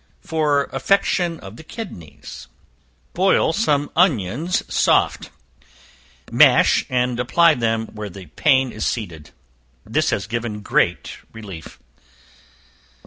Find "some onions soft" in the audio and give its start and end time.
3.53-5.29